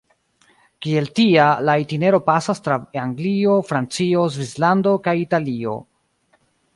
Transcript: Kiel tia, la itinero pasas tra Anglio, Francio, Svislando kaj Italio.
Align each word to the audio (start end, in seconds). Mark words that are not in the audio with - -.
Kiel 0.85 1.09
tia, 1.19 1.49
la 1.67 1.75
itinero 1.83 2.19
pasas 2.29 2.63
tra 2.67 2.77
Anglio, 3.03 3.57
Francio, 3.73 4.23
Svislando 4.37 4.95
kaj 5.09 5.15
Italio. 5.27 5.77